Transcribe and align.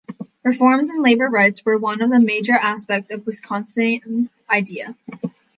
Reforms 0.43 0.89
in 0.89 1.03
labor 1.03 1.27
rights 1.27 1.63
were 1.63 1.77
one 1.77 2.01
of 2.01 2.09
the 2.09 2.19
major 2.19 2.53
aspects 2.55 3.11
of 3.11 3.19
the 3.19 3.25
Wisconsin 3.25 4.31
Idea. 4.49 4.95